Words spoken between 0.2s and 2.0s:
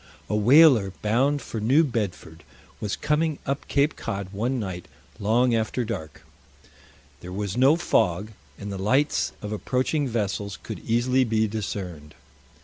A whaler bound for New